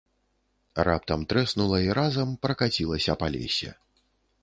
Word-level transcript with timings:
Раптам 0.87 1.27
трэснула 1.35 1.83
і 1.89 1.95
разам 2.01 2.35
пракацілася 2.47 3.13
па 3.25 3.35
лесе. 3.37 3.71